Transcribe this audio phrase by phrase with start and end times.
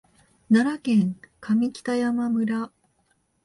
[0.49, 2.71] 奈良県上北山村